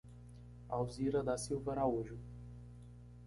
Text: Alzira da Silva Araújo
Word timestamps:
Alzira 0.69 1.21
da 1.23 1.37
Silva 1.37 1.73
Araújo 1.73 2.17